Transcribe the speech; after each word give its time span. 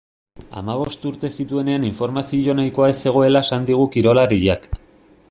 Hamabost 0.59 1.03
urte 1.09 1.29
zituenean 1.43 1.85
informazio 1.91 2.57
nahikoa 2.61 2.89
ez 2.95 2.97
zegoela 3.05 3.45
esan 3.49 3.69
digu 3.69 3.87
kirolariak. 3.97 4.71